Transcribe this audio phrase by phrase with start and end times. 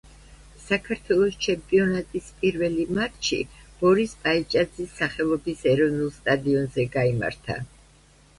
[0.67, 3.39] საქართველოს ჩემპიონატის პირველი მატჩი
[3.83, 7.61] ბორის პაიჭაძის სახელობის ეროვნულ სტადიონზე გაიმართა.